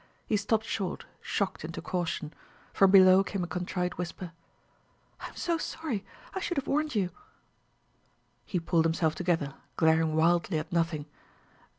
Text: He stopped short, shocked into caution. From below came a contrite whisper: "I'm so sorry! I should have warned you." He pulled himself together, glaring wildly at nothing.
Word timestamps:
He 0.25 0.35
stopped 0.35 0.65
short, 0.65 1.05
shocked 1.21 1.63
into 1.63 1.79
caution. 1.79 2.33
From 2.73 2.89
below 2.89 3.23
came 3.23 3.43
a 3.43 3.47
contrite 3.47 3.99
whisper: 3.99 4.31
"I'm 5.19 5.35
so 5.35 5.59
sorry! 5.59 6.03
I 6.33 6.39
should 6.39 6.57
have 6.57 6.65
warned 6.65 6.95
you." 6.95 7.11
He 8.43 8.59
pulled 8.59 8.85
himself 8.85 9.13
together, 9.13 9.53
glaring 9.77 10.15
wildly 10.15 10.57
at 10.57 10.73
nothing. 10.73 11.05